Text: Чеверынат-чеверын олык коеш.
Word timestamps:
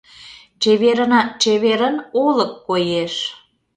Чеверынат-чеверын 0.61 1.95
олык 2.25 2.51
коеш. 2.67 3.13